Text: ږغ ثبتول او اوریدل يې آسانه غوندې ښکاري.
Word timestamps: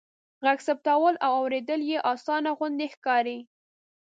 ږغ 0.47 0.57
ثبتول 0.67 1.15
او 1.25 1.31
اوریدل 1.39 1.81
يې 1.91 1.97
آسانه 2.13 2.49
غوندې 2.57 2.87
ښکاري. 2.93 3.39